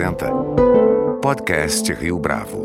[0.00, 0.30] apresenta
[1.20, 2.64] Podcast Rio Bravo.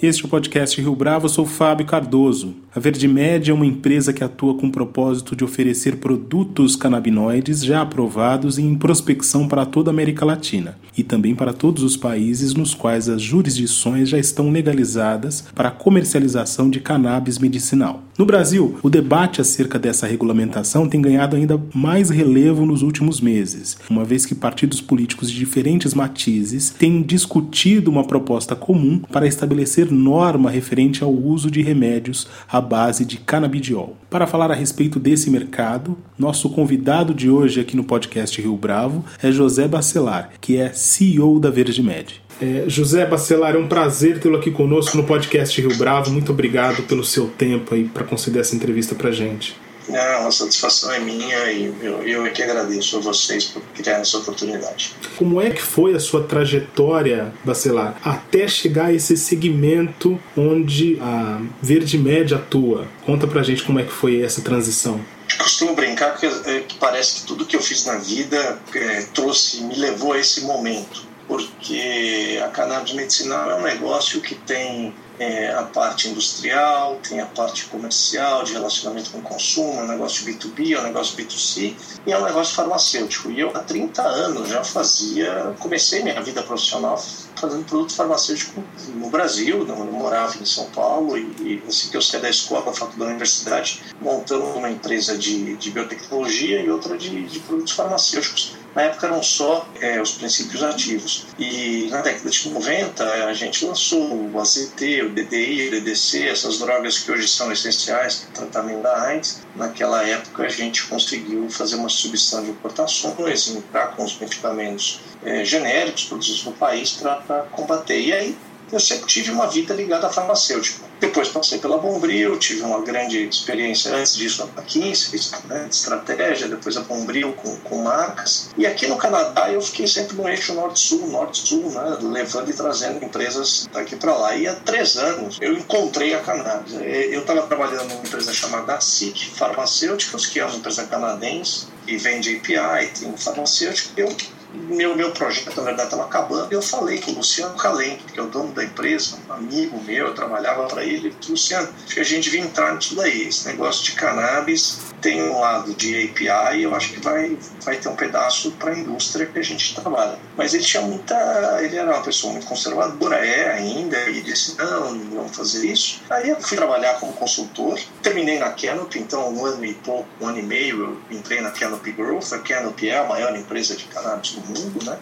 [0.00, 2.54] Este é o podcast Rio Bravo, eu sou Fábio Cardoso.
[2.72, 7.64] A Verde Média é uma empresa que atua com o propósito de oferecer produtos canabinoides
[7.64, 11.96] já aprovados e em prospecção para toda a América Latina e também para todos os
[11.96, 18.05] países nos quais as jurisdições já estão legalizadas para a comercialização de cannabis medicinal.
[18.18, 23.76] No Brasil, o debate acerca dessa regulamentação tem ganhado ainda mais relevo nos últimos meses,
[23.90, 29.92] uma vez que partidos políticos de diferentes matizes têm discutido uma proposta comum para estabelecer
[29.92, 33.98] norma referente ao uso de remédios à base de canabidiol.
[34.08, 39.04] Para falar a respeito desse mercado, nosso convidado de hoje aqui no podcast Rio Bravo
[39.22, 42.25] é José Bacelar, que é CEO da Verde Med.
[42.40, 46.10] É, José Bacelar, é um prazer tê-lo aqui conosco no podcast Rio Bravo.
[46.10, 49.56] Muito obrigado pelo seu tempo aí para conceder essa entrevista para gente.
[49.88, 54.00] Não, a satisfação é minha e eu, eu é que agradeço a vocês por criar
[54.00, 54.94] essa oportunidade.
[55.16, 61.40] Como é que foi a sua trajetória, Bacelar, até chegar a esse segmento onde a
[61.62, 62.88] Verde Média atua?
[63.04, 65.00] Conta pra gente como é que foi essa transição.
[65.38, 69.76] Costumo brincar é, que parece que tudo que eu fiz na vida é, trouxe, me
[69.76, 75.62] levou a esse momento porque a cannabis medicinal é um negócio que tem é, a
[75.62, 80.76] parte industrial, tem a parte comercial, de relacionamento com o consumo, é um negócio B2B,
[80.76, 81.74] é um negócio B2C
[82.06, 83.30] e é um negócio farmacêutico.
[83.30, 87.02] E eu, há 30 anos, já fazia, comecei minha vida profissional
[87.34, 88.62] fazendo produto farmacêutico
[88.94, 92.72] no Brasil, eu morava em São Paulo e, e assim que eu saí da escola,
[92.96, 98.82] da universidade, montando uma empresa de, de biotecnologia e outra de, de produtos farmacêuticos na
[98.82, 101.26] época eram só é, os princípios ativos.
[101.38, 106.58] E na década de 90 a gente lançou o AZT, o DDI, o DDC, essas
[106.58, 109.40] drogas que hoje são essenciais para o tratamento da AIDS.
[109.54, 115.42] Naquela época a gente conseguiu fazer uma substituição de importações, entrar com os medicamentos é,
[115.42, 117.98] genéricos produzidos no país para combater.
[117.98, 118.36] E aí
[118.72, 120.84] eu sempre tive uma vida ligada à farmacêutica.
[120.98, 126.48] Depois passei pela Bombril, tive uma grande experiência antes disso na McKinsey, né, de estratégia,
[126.48, 128.50] depois a Bombril com, com marcas.
[128.56, 133.04] E aqui no Canadá eu fiquei sempre no eixo norte-sul, norte-sul, né, levando e trazendo
[133.04, 134.36] empresas daqui para lá.
[134.36, 136.72] E há três anos eu encontrei a cannabis.
[136.74, 142.36] Eu estava trabalhando numa empresa chamada SIC Farmacêuticos, que é uma empresa canadense e vende
[142.36, 143.92] API, tem farmacêutico.
[143.96, 144.08] Eu
[144.54, 146.52] meu, meu projeto, na verdade, estava acabando.
[146.52, 150.08] Eu falei com o Luciano Calento, que é o dono da empresa, um amigo meu,
[150.08, 151.14] eu trabalhava para ele.
[151.28, 153.28] Luciano, acho que a gente devia entrar nisso daí.
[153.28, 157.88] Esse negócio de cannabis tem um lado de API, eu acho que vai, vai ter
[157.88, 160.18] um pedaço para a indústria que a gente trabalha.
[160.36, 161.14] Mas ele tinha muita.
[161.62, 166.00] Ele era uma pessoa muito conservadora, é ainda, e disse: não, não vamos fazer isso.
[166.10, 170.28] Aí eu fui trabalhar como consultor, terminei na Canopy, então um ano e pouco, um
[170.28, 172.32] ano e meio, eu entrei na Canopy Growth.
[172.32, 174.98] A Canopy é a maior empresa de cannabis do mundo, né?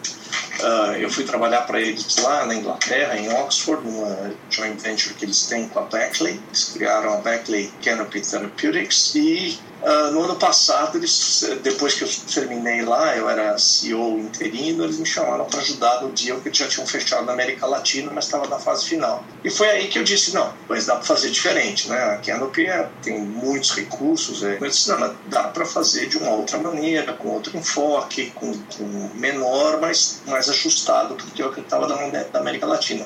[0.59, 5.25] Uh, eu fui trabalhar para eles lá na Inglaterra, em Oxford, numa joint venture que
[5.25, 6.39] eles têm com a Beckley.
[6.47, 12.09] Eles criaram a Beckley Canopy Therapeutics e Uh, no ano passado, eles, depois que eu
[12.33, 16.57] terminei lá, eu era CEO interino, eles me chamaram para ajudar no deal que eles
[16.57, 19.23] já tinham fechado na América Latina, mas estava na fase final.
[19.43, 22.15] E foi aí que eu disse, não, mas dá para fazer diferente, né?
[22.15, 26.31] A Canopy é, tem muitos recursos, é, eu disse, não, dá para fazer de uma
[26.31, 32.39] outra maneira, com outro enfoque, com, com menor, mas mais ajustado, porque eu estava da
[32.39, 33.05] América Latina.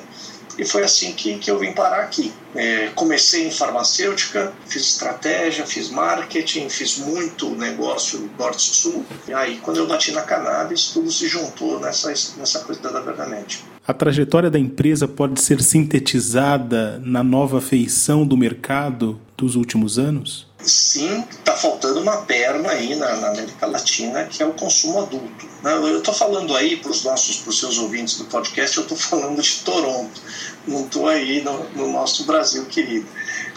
[0.58, 2.32] E foi assim que, que eu vim parar aqui.
[2.54, 9.04] É, comecei em farmacêutica, fiz estratégia, fiz marketing, fiz muito negócio norte-sul.
[9.28, 13.64] E aí, quando eu bati na cannabis, tudo se juntou nessa, nessa coisa da Verdamente.
[13.86, 20.49] A trajetória da empresa pode ser sintetizada na nova feição do mercado dos últimos anos?
[20.62, 25.46] Sim, está faltando uma perna aí na, na, América Latina, que é o consumo adulto.
[25.62, 25.72] Né?
[25.72, 28.96] Eu estou falando aí para os nossos, para os seus ouvintes do podcast, eu estou
[28.96, 30.20] falando de Toronto,
[30.66, 33.06] não estou aí no, no, nosso Brasil querido.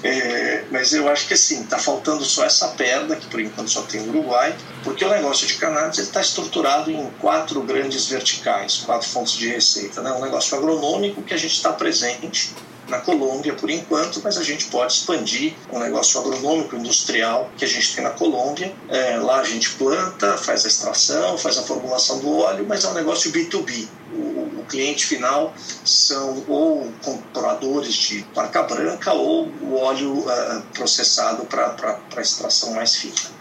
[0.03, 3.81] É, mas eu acho que assim, está faltando só essa perna, que por enquanto só
[3.83, 4.53] tem o Uruguai,
[4.83, 10.01] porque o negócio de cannabis está estruturado em quatro grandes verticais, quatro fontes de receita.
[10.01, 10.11] Né?
[10.11, 12.53] Um negócio agronômico que a gente está presente,
[12.87, 17.67] na Colômbia por enquanto, mas a gente pode expandir um negócio agronômico industrial que a
[17.67, 18.73] gente tem na Colômbia.
[18.89, 22.89] É, lá a gente planta, faz a extração, faz a formulação do óleo, mas é
[22.89, 23.87] um negócio B2B.
[24.13, 25.53] O, o cliente final
[25.83, 33.33] são ou compradores de placa branca ou o óleo uh, processado para extração mais fina.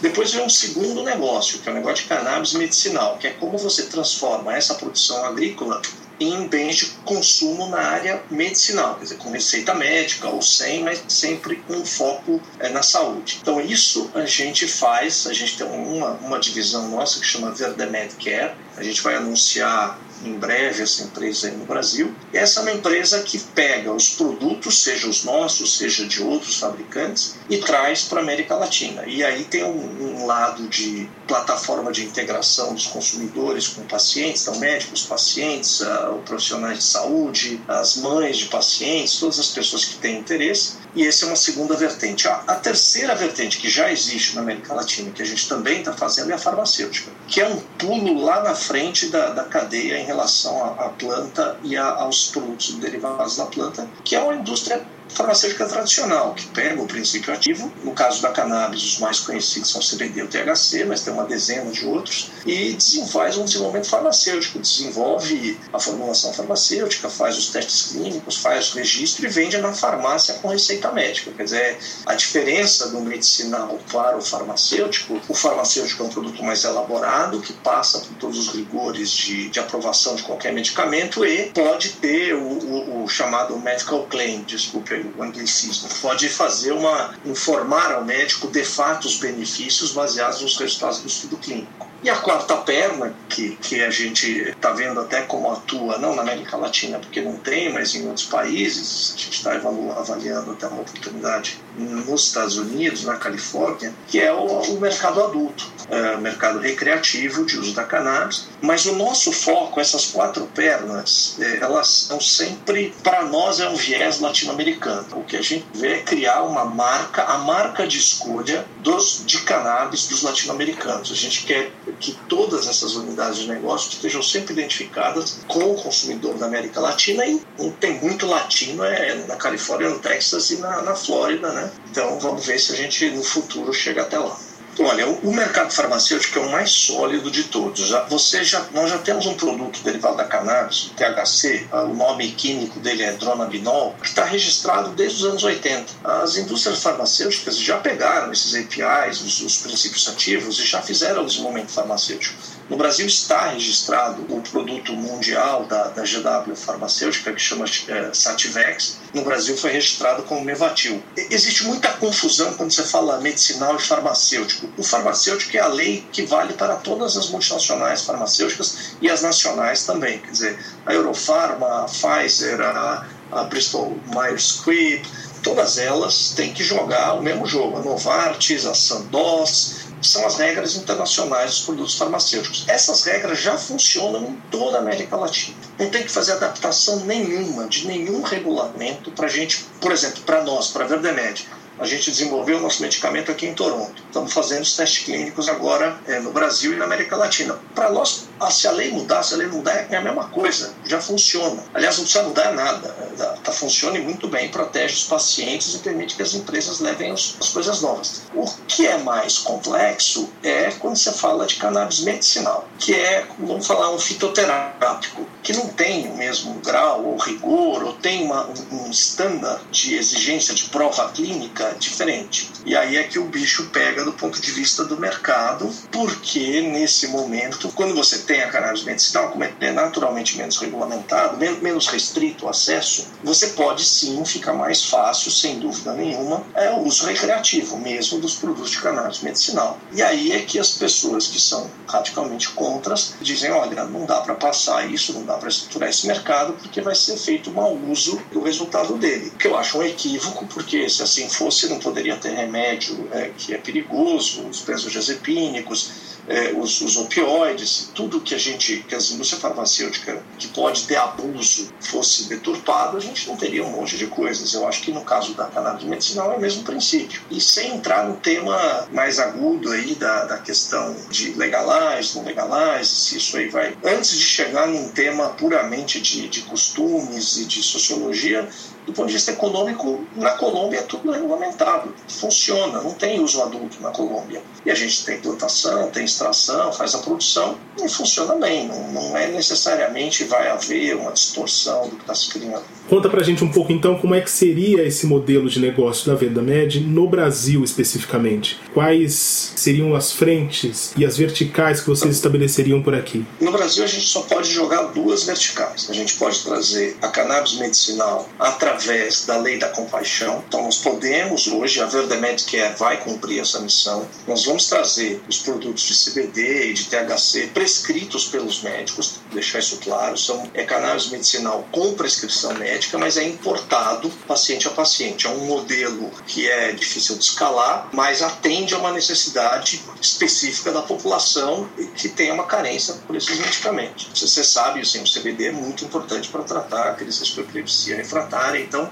[0.00, 3.58] Depois vem um segundo negócio, que é o negócio de cannabis medicinal, que é como
[3.58, 5.82] você transforma essa produção agrícola
[6.20, 11.02] em bens de consumo na área medicinal, quer dizer, com receita médica ou sem, mas
[11.08, 13.38] sempre com foco é, na saúde.
[13.40, 18.14] Então, isso a gente faz, a gente tem uma, uma divisão nossa que chama Verdemed
[18.22, 22.14] Care, a gente vai anunciar em breve essa empresa aí no Brasil.
[22.32, 27.36] Essa é uma empresa que pega os produtos, seja os nossos, seja de outros fabricantes,
[27.48, 29.04] e traz para a América Latina.
[29.06, 34.58] E aí tem um, um, lado de plataforma de integração dos consumidores com pacientes, então
[34.58, 40.18] médicos, pacientes, uh, profissionais de saúde, as mães de pacientes, todas as pessoas que têm
[40.18, 42.26] interesse e essa é uma segunda vertente.
[42.26, 45.92] A, a, terceira vertente que já existe na América Latina, que a gente também está
[45.92, 50.04] fazendo, é a farmacêutica, que é um pulo lá na frente da, da cadeia em
[50.04, 54.84] relação à, planta e a, aos produtos derivados da planta, que é uma indústria
[55.14, 59.80] farmacêutica tradicional, que pega o princípio ativo, no caso da cannabis, os mais conhecidos são
[59.80, 64.58] CBD e o THC, mas tem uma dezena de outros, e desenvolve um desenvolvimento farmacêutico,
[64.58, 70.34] desenvolve a formulação farmacêutica, faz os testes clínicos, faz o registro e vende na farmácia
[70.34, 71.30] com receita médica.
[71.32, 76.64] Quer dizer, a diferença do medicinal para o farmacêutico, o farmacêutico é um produto mais
[76.64, 81.90] elaborado, que passa por todos os rigores de, de aprovação de qualquer medicamento e pode
[81.94, 88.04] ter o, o, o chamado medical claim, desculpe o anglicismo, pode fazer uma informar ao
[88.04, 91.89] médico de fato os benefícios baseados nos resultados do estudo clínico.
[92.02, 96.22] E a quarta perna, que, que a gente está vendo até como atua, não na
[96.22, 100.80] América Latina, porque não tem, mas em outros países, a gente está avaliando até uma
[100.80, 107.44] oportunidade nos Estados Unidos, na Califórnia, que é o, o mercado adulto, é, mercado recreativo
[107.44, 108.48] de uso da cannabis.
[108.62, 113.74] Mas o nosso foco, essas quatro pernas, é, elas são sempre, para nós, é um
[113.74, 115.06] viés latino-americano.
[115.12, 119.40] O que a gente vê é criar uma marca, a marca de escolha dos, de
[119.42, 121.10] cannabis dos latino-americanos.
[121.10, 126.36] A gente quer que todas essas unidades de negócio estejam sempre identificadas com o consumidor
[126.36, 127.40] da América Latina e
[127.78, 131.70] tem muito latino é na Califórnia, no Texas e na, na Flórida, né?
[131.90, 134.38] Então vamos ver se a gente no futuro chega até lá.
[134.78, 137.88] Olha, o mercado farmacêutico é o mais sólido de todos.
[137.88, 141.94] Já, você já, nós já temos um produto derivado da cannabis, o THC, ah, o
[141.94, 145.92] nome químico dele é dronabinol, que está registrado desde os anos 80.
[146.04, 151.26] As indústrias farmacêuticas já pegaram esses APIs, os, os princípios ativos, e já fizeram o
[151.26, 152.59] desenvolvimento farmacêutico.
[152.70, 158.98] No Brasil está registrado o produto mundial da, da GW farmacêutica, que chama é, Sativex.
[159.12, 161.02] No Brasil foi registrado como Mevatil.
[161.16, 164.68] Existe muita confusão quando você fala medicinal e farmacêutico.
[164.78, 169.84] O farmacêutico é a lei que vale para todas as multinacionais farmacêuticas e as nacionais
[169.84, 170.20] também.
[170.20, 175.02] Quer dizer, a Eurofarma, a Pfizer, a, a Bristol Myers Squibb,
[175.42, 177.78] todas elas têm que jogar o mesmo jogo.
[177.78, 182.64] A Novartis, a Sandoz, são as regras internacionais dos produtos farmacêuticos.
[182.68, 185.56] Essas regras já funcionam em toda a América Latina.
[185.78, 190.68] Não tem que fazer adaptação nenhuma de nenhum regulamento para gente, por exemplo, para nós,
[190.68, 191.46] para a Verdemed
[191.80, 194.02] a gente desenvolveu o nosso medicamento aqui em Toronto.
[194.06, 197.58] Estamos fazendo os testes clínicos agora é, no Brasil e na América Latina.
[197.74, 200.74] Para nós, ah, se a lei mudar, se a lei mudar, é a mesma coisa,
[200.84, 201.64] já funciona.
[201.72, 202.88] Aliás, não precisa mudar nada.
[203.16, 207.48] Tá, tá funciona muito bem, protege os pacientes e permite que as empresas levem as
[207.52, 208.22] coisas novas.
[208.34, 213.66] O que é mais complexo é quando você fala de cannabis medicinal, que é, vamos
[213.66, 218.90] falar, um fitoterápico, que não tem o mesmo grau ou rigor, ou tem uma, um
[218.90, 222.50] estándar de exigência de prova clínica diferente.
[222.64, 227.08] E aí é que o bicho pega do ponto de vista do mercado, porque nesse
[227.08, 232.48] momento, quando você tem a cannabis medicinal, como é naturalmente menos regulamentado, menos restrito o
[232.48, 238.20] acesso, você pode sim ficar mais fácil, sem dúvida nenhuma, é o uso recreativo mesmo
[238.20, 239.78] dos produtos de cannabis medicinal.
[239.92, 244.34] E aí é que as pessoas que são radicalmente contras dizem: olha, não dá para
[244.34, 248.40] passar isso, não dá para estruturar esse mercado, porque vai ser feito mau uso do
[248.42, 249.32] resultado dele.
[249.38, 253.30] Que eu acho um equívoco, porque se assim fosse, você não poderia ter remédio é,
[253.36, 258.98] que é perigoso, os benzodiazepínicos, é, os, os, opioides, tudo que a gente, que a
[258.98, 264.06] indústria farmacêutica que pode ter abuso fosse deturpado, a gente não teria um monte de
[264.06, 264.54] coisas.
[264.54, 267.20] Eu acho que no caso da cannabis medicinal é o mesmo princípio.
[267.30, 272.90] E sem entrar no tema mais agudo aí da, da questão de legalize, não legalize,
[272.90, 273.76] se isso aí vai.
[273.84, 278.48] Antes de chegar num tema puramente de, de costumes e de sociologia,
[278.86, 283.80] do ponto de vista econômico, na Colômbia é tudo regulamentado, funciona, não tem uso adulto
[283.80, 284.42] na Colômbia.
[284.64, 288.66] E a gente tem plantação, tem extração, faz a produção e funciona bem.
[288.68, 292.64] Não, não é necessariamente vai haver uma distorção do que está se criando.
[292.88, 296.16] Conta pra gente um pouco então como é que seria esse modelo de negócio da
[296.16, 298.58] Venda Med no Brasil especificamente.
[298.74, 303.24] Quais seriam as frentes e as verticais que vocês estabeleceriam por aqui?
[303.40, 305.88] No Brasil a gente só pode jogar duas verticais.
[305.88, 308.28] A gente pode trazer a cannabis medicinal
[308.70, 310.42] através da lei da compaixão.
[310.46, 314.08] Então nós podemos hoje, a Verde Medicare vai cumprir essa missão.
[314.26, 319.78] Nós vamos trazer os produtos de CBD e de THC prescritos pelos médicos, deixar isso
[319.78, 325.26] claro, são é cannabis medicinal com prescrição médica, mas é importado paciente a paciente.
[325.26, 330.82] É um modelo que é difícil de escalar, mas atende a uma necessidade específica da
[330.82, 334.08] população que tem uma carência por esses medicamentos.
[334.14, 338.59] Você sabe, assim, o CBD é muito importante para tratar a crise de epilepsia refratária,
[338.60, 338.90] então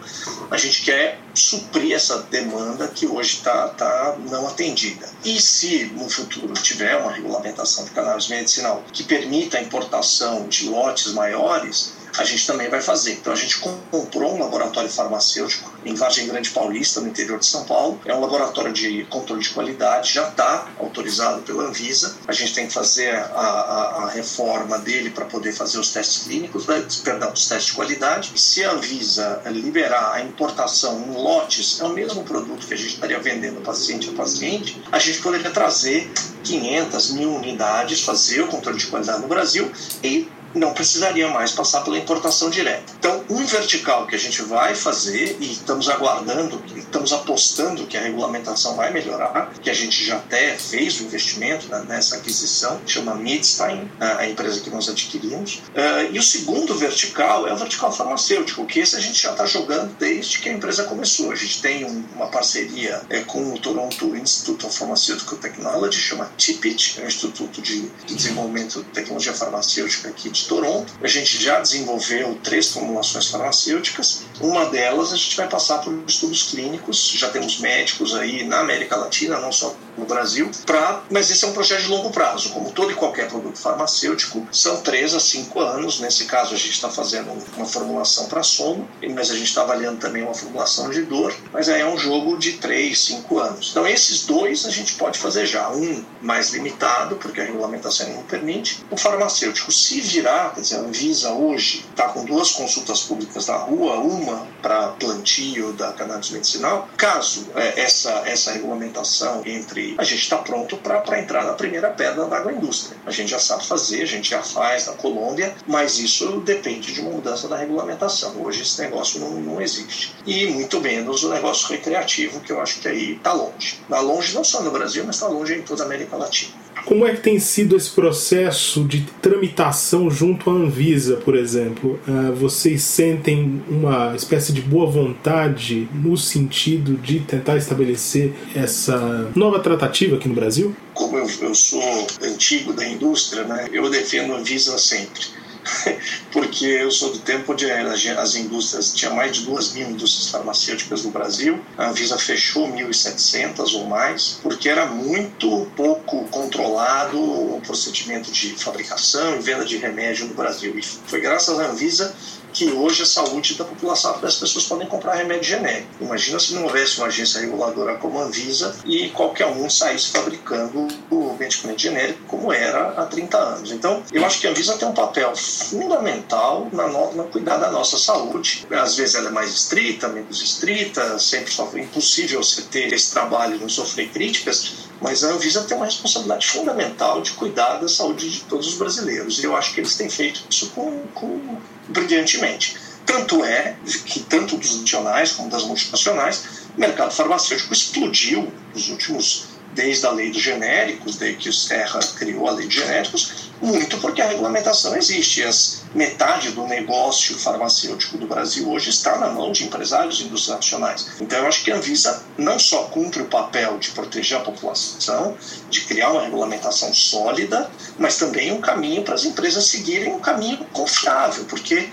[0.51, 5.09] a gente quer suprir essa demanda que hoje está tá não atendida.
[5.25, 10.69] E se no futuro tiver uma regulamentação de cannabis medicinal que permita a importação de
[10.69, 13.13] lotes maiores, a gente também vai fazer.
[13.13, 17.65] Então a gente comprou um laboratório farmacêutico em Vargem Grande Paulista, no interior de São
[17.65, 18.01] Paulo.
[18.05, 22.17] É um laboratório de controle de qualidade, já está autorizado pela Anvisa.
[22.27, 26.25] A gente tem que fazer a, a, a reforma dele para poder fazer os testes
[26.25, 26.85] clínicos, né?
[27.05, 28.33] perdão, os testes de qualidade.
[28.35, 32.77] E se a Anvisa liberar a importação em lotes, é o mesmo produto que a
[32.77, 36.11] gente estaria vendendo paciente a paciente, a gente poderia trazer
[36.43, 39.71] 500 mil unidades, fazer o controle de qualidade no Brasil
[40.03, 42.93] e não precisaria mais passar pela importação direta.
[42.99, 48.00] Então, um vertical que a gente vai fazer e estamos aguardando, estamos apostando que a
[48.00, 53.90] regulamentação vai melhorar, que a gente já até fez o investimento nessa aquisição, chama Midstein,
[54.00, 55.62] a empresa que nós adquirimos.
[55.75, 59.47] Uh, e o segundo vertical é o vertical farmacêutico, que esse a gente já está
[59.47, 61.31] jogando desde que a empresa começou.
[61.31, 66.31] A gente tem um, uma parceria é, com o Toronto Institute of Pharmaceutical Technology, chama
[66.37, 70.92] TIPIT, é um Instituto de, de Desenvolvimento de Tecnologia Farmacêutica aqui de Toronto.
[71.02, 74.23] A gente já desenvolveu três formulações farmacêuticas.
[74.40, 77.11] Uma delas a gente vai passar por estudos clínicos.
[77.16, 81.49] Já temos médicos aí na América Latina, não só no Brasil, pra, mas esse é
[81.49, 82.50] um projeto de longo prazo.
[82.50, 86.00] Como todo e qualquer produto farmacêutico, são três a cinco anos.
[86.00, 89.99] Nesse caso, a gente está fazendo uma formulação para sono, mas a gente está avaliando
[89.99, 91.35] também uma formulação de dor.
[91.52, 93.71] Mas aí é um jogo de três, cinco anos.
[93.71, 95.69] Então, esses dois a gente pode fazer já.
[95.71, 98.85] Um mais limitado, porque a regulamentação não permite.
[98.90, 103.57] O farmacêutico, se virar, quer dizer, a Anvisa hoje está com duas consultas públicas na
[103.57, 106.88] rua, uma para plantio da cannabis medicinal.
[106.97, 112.26] Caso é, essa, essa regulamentação entre a gente está pronto para entrar na primeira pedra
[112.26, 112.99] da agroindústria.
[113.07, 117.00] A gente já sabe fazer, a gente já faz na Colômbia, mas isso depende de
[117.00, 118.35] uma mudança da regulamentação.
[118.42, 120.14] Hoje esse negócio não, não existe.
[120.26, 123.80] E muito menos o negócio recreativo, que eu acho que aí está longe.
[123.83, 126.68] Está longe não só no Brasil, mas está longe em toda a América Latina.
[126.85, 131.99] Como é que tem sido esse processo de tramitação junto à Anvisa, por exemplo?
[132.07, 139.59] Uh, vocês sentem uma espécie de boa vontade no sentido de tentar estabelecer essa nova
[139.61, 140.75] tratativa aqui no Brasil?
[140.95, 145.38] Como eu, eu sou antigo da indústria, né, eu defendo a Anvisa sempre
[146.33, 151.05] porque eu sou do tempo onde as indústrias, tinha mais de duas mil indústrias farmacêuticas
[151.05, 158.31] no Brasil, a Anvisa fechou 1.700 ou mais, porque era muito pouco controlado o procedimento
[158.31, 160.79] de fabricação e venda de remédio no Brasil.
[160.79, 162.15] E foi graças à Anvisa
[162.59, 165.88] que hoje a saúde da população, as pessoas podem comprar remédio genérico.
[166.00, 170.88] Imagina se não houvesse uma agência reguladora como a Anvisa e qualquer um saísse fabricando
[171.09, 173.71] o medicamento genérico como era há 30 anos.
[173.71, 177.97] Então, eu acho que a Anvisa tem um papel fundamental na, no, cuidar da nossa
[177.97, 178.67] saúde.
[178.73, 183.55] Às vezes ela é mais estrita, menos estrita, sempre é impossível você ter esse trabalho
[183.55, 188.28] e não sofrer críticas, mas a Anvisa tem uma responsabilidade fundamental de cuidar da saúde
[188.31, 189.38] de todos os brasileiros.
[189.38, 192.76] E eu acho que eles têm feito isso com, com brilhantemente.
[193.07, 196.45] Tanto é que, tanto dos nacionais como das multinacionais,
[196.76, 202.00] o mercado farmacêutico explodiu nos últimos, desde a lei dos genéricos, desde que o Serra
[202.19, 205.43] criou a lei de genéricos, muito porque a regulamentação existe.
[205.43, 211.09] As, metade do negócio farmacêutico do Brasil hoje está na mão de empresários indústrias nacionais.
[211.21, 215.37] Então, eu acho que a Anvisa não só cumpre o papel de proteger a população,
[215.71, 220.59] de criar uma regulamentação sólida, mas também um caminho para as empresas seguirem um caminho
[220.73, 221.88] confiável, porque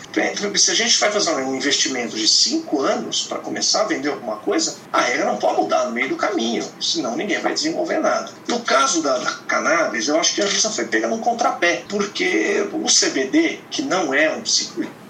[0.56, 4.38] se a gente vai fazer um investimento de cinco anos para começar a vender alguma
[4.38, 8.32] coisa, a regra não pode mudar no meio do caminho, senão ninguém vai desenvolver nada.
[8.48, 11.20] No caso da, da cannabis, eu acho que a Anvisa foi pega num
[11.56, 14.46] contrapé, porque o CBD, que não é um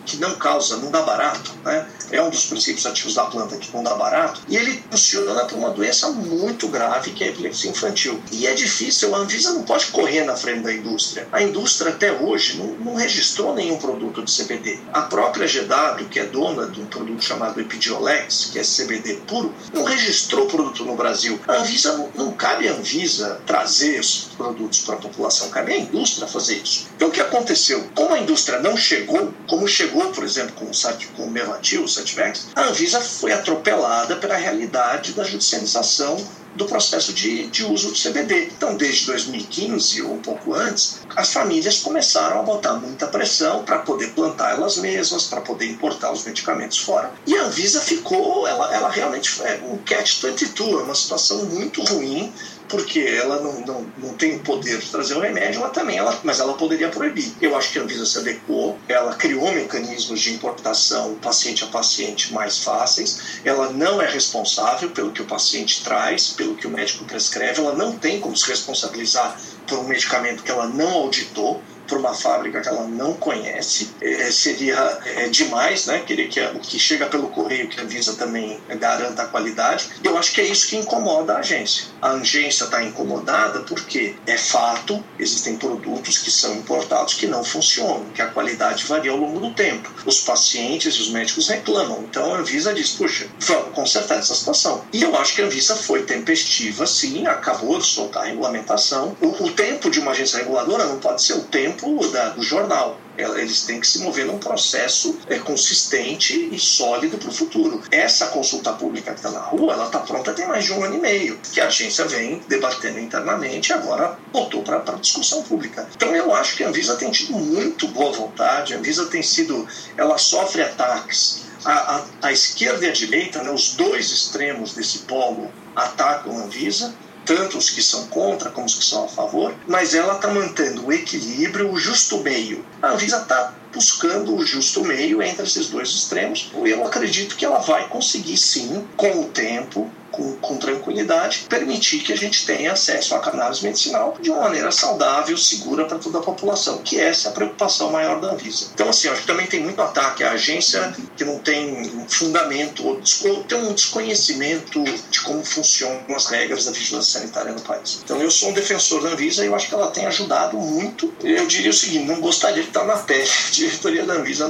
[0.06, 1.88] que não causa, não dá barato, né?
[2.12, 5.58] é um dos princípios ativos da planta que não dá barato, e ele funciona para
[5.58, 8.22] uma doença muito grave que é a epilepsia infantil.
[8.32, 11.28] E é difícil, a Anvisa não pode correr na frente da indústria.
[11.32, 14.80] A indústria até hoje não, não registrou nenhum produto de CBD.
[14.94, 19.54] A própria GW, que é dona de um produto chamado Epidiolex, que é CBD puro,
[19.74, 21.40] não registrou produto no Brasil.
[21.48, 25.78] A Anvisa não, não cabe a Anvisa trazer os produtos para a população, cabe à
[25.78, 26.88] indústria fazer isso.
[26.96, 27.84] Então o que aconteceu?
[27.96, 30.72] Como a indústria não chegou, como chegou, por exemplo, com o,
[31.16, 36.18] com o Mevatil, o Sativex, a Anvisa foi atropelada pela realidade da judicialização
[36.56, 38.52] do processo de, de uso do CBD.
[38.56, 43.80] Então, desde 2015 ou um pouco antes, as famílias começaram a botar muita pressão para
[43.80, 47.12] poder plantar elas mesmas, para poder importar os medicamentos fora.
[47.28, 52.34] E a Anvisa ficou, ela, ela realmente é um catch-22, é uma situação muito ruim
[52.68, 56.20] porque ela não, não, não tem o poder de trazer o remédio, ela também, ela,
[56.24, 57.32] mas ela poderia proibir.
[57.42, 62.34] Eu acho que a Anvisa se adequou, ela criou mecanismos de importação paciente a paciente
[62.34, 67.06] mais fáceis, ela não é responsável pelo que o paciente traz, pelo que o médico
[67.06, 69.36] prescreve, ela não tem como se responsabilizar
[69.68, 73.92] por um medicamento que ela não auditou, para uma fábrica que ela não conhece.
[74.02, 76.00] É, seria é, demais, né?
[76.00, 79.90] Querer que o que chega pelo correio, que a Visa também garanta a qualidade.
[80.04, 81.86] Eu acho que é isso que incomoda a agência.
[82.02, 88.06] A agência está incomodada porque é fato, existem produtos que são importados que não funcionam,
[88.14, 89.90] que a qualidade varia ao longo do tempo.
[90.06, 92.04] Os pacientes e os médicos reclamam.
[92.10, 94.84] Então a Anvisa diz: puxa, vamos consertar essa situação.
[94.94, 99.16] E eu acho que a Anvisa foi tempestiva, sim, acabou de soltar a regulamentação.
[99.22, 102.42] O, o tempo de uma agência reguladora não pode ser o tempo tempo da, do
[102.42, 103.00] jornal.
[103.18, 107.82] Eles têm que se mover num processo é, consistente e sólido para o futuro.
[107.90, 110.96] Essa consulta pública que está na rua, ela está pronta tem mais de um ano
[110.96, 115.88] e meio, que a agência vem debatendo internamente e agora botou para discussão pública.
[115.96, 119.66] Então eu acho que a Anvisa tem tido muito boa vontade, a Anvisa tem sido,
[119.96, 121.46] ela sofre ataques.
[121.64, 126.44] A, a, a esquerda e a direita, né, os dois extremos desse polo, atacam a
[126.44, 126.94] Anvisa
[127.26, 130.86] tanto os que são contra como os que são a favor, mas ela está mantendo
[130.86, 132.64] o equilíbrio, o justo meio.
[132.82, 136.50] A Anvisa está buscando o justo meio entre esses dois extremos.
[136.64, 142.14] Eu acredito que ela vai conseguir sim, com o tempo, com, com, tranquilidade, permitir que
[142.14, 146.22] a gente tenha acesso à cannabis medicinal de uma maneira saudável, segura para toda a
[146.22, 148.68] população, que essa é a preocupação maior da Anvisa.
[148.74, 153.02] Então, assim, acho que também tem muito ataque à agência que não tem fundamento, ou
[153.44, 158.02] tem um desconhecimento de como funcionam as regras da vigilância sanitária no país.
[158.04, 161.14] Então, eu sou um defensor da Anvisa e eu acho que ela tem ajudado muito.
[161.24, 164.50] Eu diria o seguinte: não gostaria de estar na pele de diretoria da Anvisa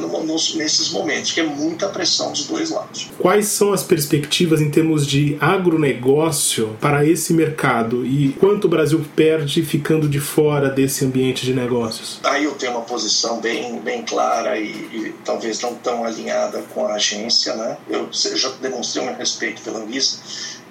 [0.55, 3.09] nesses momentos, que é muita pressão dos dois lados.
[3.19, 9.03] Quais são as perspectivas em termos de agronegócio para esse mercado e quanto o Brasil
[9.15, 12.19] perde ficando de fora desse ambiente de negócios?
[12.23, 16.85] Aí eu tenho uma posição bem, bem clara e, e talvez não tão alinhada com
[16.85, 17.77] a agência, né?
[17.89, 20.19] Eu já demonstrei meu respeito pela Anvisa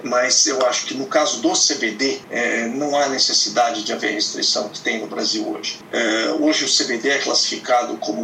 [0.05, 4.69] mas eu acho que no caso do CBD é, não há necessidade de haver restrição
[4.69, 5.79] que tem no Brasil hoje.
[5.91, 8.21] É, hoje o CBD é classificado como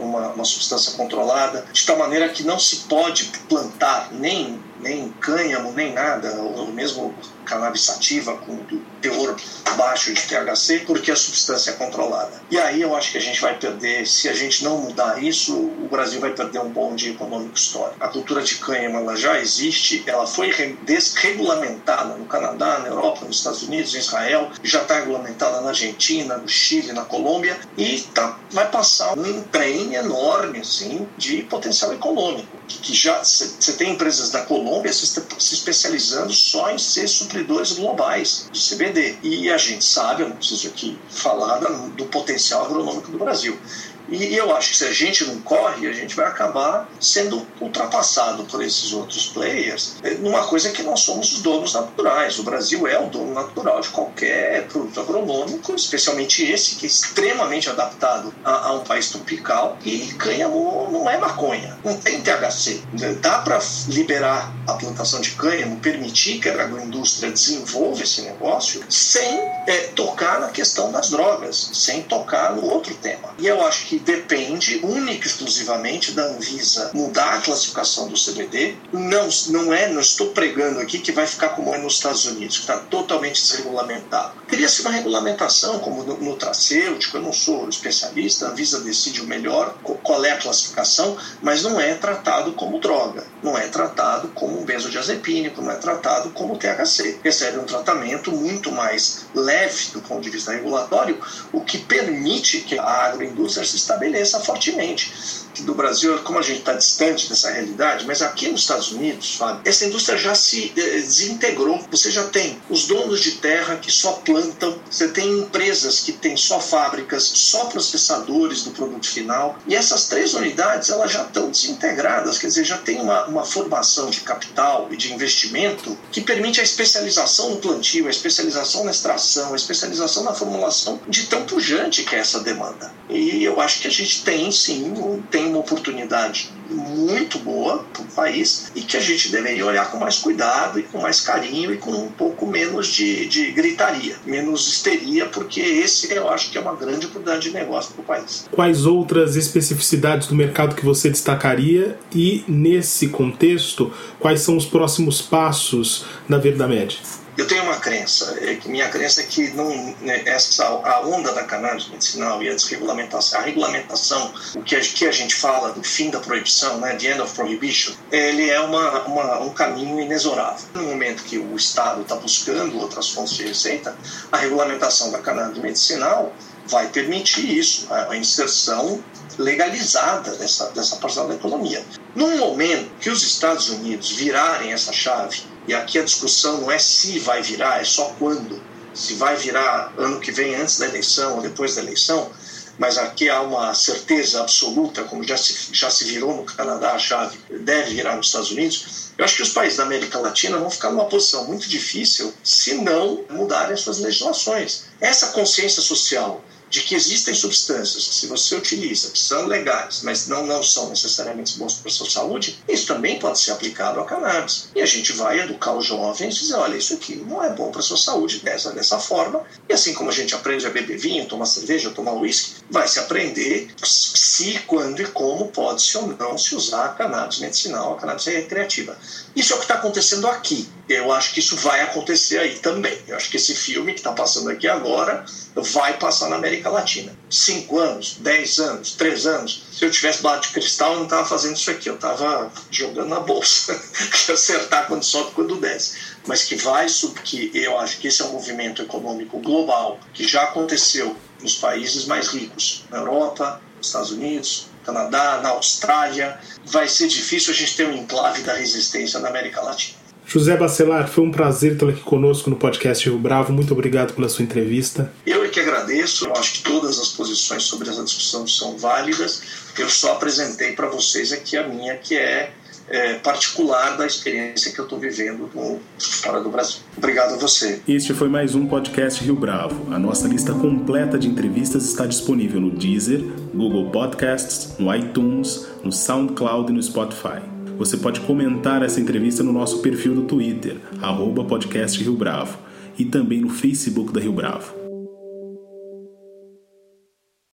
[0.00, 5.72] uma, uma substância controlada, de tal maneira que não se pode plantar nem nem cânhamo,
[5.72, 8.58] nem nada, ou mesmo cannabis sativa com
[9.00, 9.36] teor
[9.76, 12.42] baixo de THC, porque a substância é controlada.
[12.50, 15.54] E aí eu acho que a gente vai perder, se a gente não mudar isso,
[15.56, 17.96] o Brasil vai perder um bonde econômico histórico.
[18.00, 20.52] A cultura de cânhamo ela já existe, ela foi
[20.82, 26.36] desregulamentada no Canadá, na Europa, nos Estados Unidos, em Israel, já está regulamentada na Argentina,
[26.36, 32.56] no Chile, na Colômbia, e tá, vai passar um trem enorme assim, de potencial econômico.
[32.66, 38.48] Que já você tem empresas da Colômbia se, se especializando só em ser supridores globais
[38.52, 39.16] de CBD.
[39.22, 43.58] E a gente sabe, eu não preciso aqui falar do potencial agronômico do Brasil.
[44.08, 48.44] E eu acho que se a gente não corre, a gente vai acabar sendo ultrapassado
[48.44, 52.38] por esses outros players é, numa coisa que nós somos os donos naturais.
[52.38, 57.68] O Brasil é o dono natural de qualquer produto agronômico, especialmente esse, que é extremamente
[57.70, 59.78] adaptado a, a um país tropical.
[59.84, 62.82] E cânhamo não é maconha, não tem THC.
[63.20, 69.40] Dá para liberar a plantação de cânhamo, permitir que a agroindústria desenvolva esse negócio sem
[69.66, 73.34] é, tocar na questão das drogas, sem tocar no outro tema.
[73.38, 78.16] E eu acho que que depende única e exclusivamente da Anvisa mudar a classificação do
[78.16, 78.74] CBD.
[78.92, 82.56] Não, não é, não estou pregando aqui que vai ficar como é nos Estados Unidos,
[82.56, 84.34] que está totalmente desregulamentado.
[84.48, 89.20] Teria se uma regulamentação, como no, no tracêutico, eu não sou especialista, a Anvisa decide
[89.20, 94.28] o melhor, qual é a classificação, mas não é tratado como droga, não é tratado
[94.34, 97.20] como um benzodiazepínico, não é tratado como THC.
[97.22, 101.20] Recebe um tratamento muito mais leve do ponto de vista regulatório,
[101.52, 105.43] o que permite que a agroindústria se estabeleça fortemente.
[105.62, 109.62] Do Brasil, como a gente está distante dessa realidade, mas aqui nos Estados Unidos, Fábio,
[109.64, 111.84] essa indústria já se eh, desintegrou.
[111.90, 116.36] Você já tem os donos de terra que só plantam, você tem empresas que têm
[116.36, 122.38] só fábricas, só processadores do produto final, e essas três unidades elas já estão desintegradas,
[122.38, 126.62] quer dizer, já tem uma, uma formação de capital e de investimento que permite a
[126.62, 132.14] especialização no plantio, a especialização na extração, a especialização na formulação de tão pujante que
[132.14, 132.92] é essa demanda.
[133.08, 134.92] E eu acho que a gente tem sim,
[135.30, 139.98] tem uma oportunidade muito boa para o país e que a gente deveria olhar com
[139.98, 144.66] mais cuidado e com mais carinho e com um pouco menos de, de gritaria, menos
[144.66, 148.46] histeria, porque esse eu acho que é uma grande oportunidade de negócio para o país.
[148.50, 155.20] Quais outras especificidades do mercado que você destacaria e, nesse contexto, quais são os próximos
[155.20, 157.00] passos da Verdamed?
[157.36, 159.68] Eu tenho uma crença, é minha crença é que não,
[160.00, 164.80] né, essa, a onda da cannabis medicinal e a desregulamentação, a regulamentação, o que a,
[164.80, 168.60] que a gente fala do fim da proibição, né, the end of prohibition, ele é
[168.60, 170.64] uma, uma, um caminho inexorável.
[170.74, 173.96] No momento que o Estado está buscando outras fontes de receita,
[174.30, 176.32] a regulamentação da cannabis medicinal
[176.68, 179.02] vai permitir isso, a inserção
[179.38, 181.84] legalizada dessa, dessa parcela da economia.
[182.14, 186.78] Num momento que os Estados Unidos virarem essa chave, e aqui a discussão não é
[186.78, 188.62] se vai virar, é só quando,
[188.94, 192.30] se vai virar ano que vem antes da eleição ou depois da eleição,
[192.78, 196.98] mas aqui há uma certeza absoluta, como já se, já se virou no Canadá, a
[196.98, 199.10] chave deve virar nos Estados Unidos.
[199.16, 202.74] Eu acho que os países da América Latina vão ficar numa posição muito difícil se
[202.74, 204.84] não mudarem suas legislações.
[205.00, 210.26] Essa consciência social de que existem substâncias que, se você utiliza, que são legais, mas
[210.26, 214.06] não, não são necessariamente boas para a sua saúde, isso também pode ser aplicado ao
[214.06, 214.70] cannabis.
[214.74, 217.70] E a gente vai educar os jovens e dizer: olha, isso aqui não é bom
[217.70, 219.44] para a sua saúde dessa, dessa forma.
[219.68, 222.98] E assim como a gente aprende a beber vinho, tomar cerveja, tomar uísque, vai se
[222.98, 228.24] aprender se, quando e como pode-se ou não se usar a cannabis medicinal, a cannabis
[228.24, 228.98] recreativa.
[229.36, 230.68] Isso é o que está acontecendo aqui.
[230.88, 232.98] Eu acho que isso vai acontecer aí também.
[233.08, 235.24] Eu acho que esse filme que está passando aqui agora
[235.56, 237.16] vai passar na América Latina.
[237.30, 239.64] Cinco anos, dez anos, três anos.
[239.72, 241.88] Se eu tivesse bala de cristal, eu não estava fazendo isso aqui.
[241.88, 243.72] Eu estava jogando na bolsa,
[244.30, 245.96] acertar quando sobe quando desce.
[246.26, 250.28] Mas que vai subir, que eu acho que esse é um movimento econômico global que
[250.28, 256.38] já aconteceu nos países mais ricos, na Europa, nos Estados Unidos, Canadá, na Austrália.
[256.66, 260.03] Vai ser difícil a gente ter um enclave da resistência na América Latina.
[260.26, 263.52] José Bacelar, foi um prazer tê-lo aqui conosco no podcast Rio Bravo.
[263.52, 265.12] Muito obrigado pela sua entrevista.
[265.26, 266.26] Eu é que agradeço.
[266.26, 269.42] Eu acho que todas as posições sobre essa discussão são válidas.
[269.78, 272.50] Eu só apresentei para vocês aqui a minha, que é,
[272.88, 276.78] é particular da experiência que eu estou vivendo no, fora do Brasil.
[276.96, 277.80] Obrigado a você.
[277.86, 279.92] Este foi mais um podcast Rio Bravo.
[279.92, 283.20] A nossa lista completa de entrevistas está disponível no Deezer,
[283.54, 287.53] Google Podcasts, no iTunes, no SoundCloud e no Spotify.
[287.76, 292.58] Você pode comentar essa entrevista no nosso perfil do Twitter, arroba podcast Rio Bravo,
[292.98, 294.83] e também no Facebook da Rio Bravo.